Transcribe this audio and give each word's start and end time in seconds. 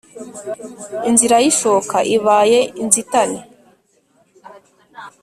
Inzira 1.09 1.35
y'ishoka 1.43 1.97
ibaye 2.15 2.59
inzitane! 2.81 3.39